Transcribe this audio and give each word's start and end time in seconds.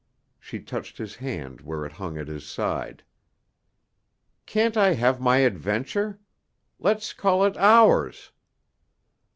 She 0.39 0.59
touched 0.59 0.97
his 0.97 1.17
hand 1.17 1.61
where 1.61 1.85
it 1.85 1.91
hung 1.91 2.17
at 2.17 2.27
his 2.27 2.43
side. 2.43 3.03
"Can't 4.47 4.75
I 4.75 4.93
have 4.95 5.21
my 5.21 5.37
adventure? 5.45 6.19
Let's 6.79 7.13
call 7.13 7.45
it 7.45 7.55
ours." 7.57 8.31